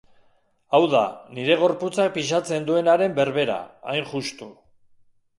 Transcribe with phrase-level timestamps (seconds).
[0.75, 1.01] Hau da,
[1.39, 3.59] nire gorputzak pisatzen duenaren berbera,
[3.93, 4.49] hain justu.